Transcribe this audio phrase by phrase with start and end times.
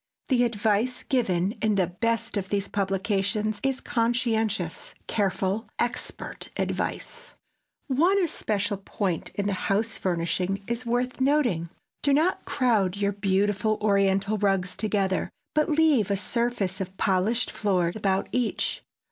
[0.29, 7.35] The advice given in the best of these publications is conscientious, careful, expert advice.
[7.85, 11.69] One especial point in house furnishing is worth noting.
[12.01, 17.91] Do not crowd your beautiful Oriental rugs together, but leave a surface of polished floor
[17.95, 18.81] about each.